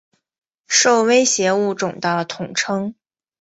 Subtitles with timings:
[0.65, 2.95] 受威胁物种的统称。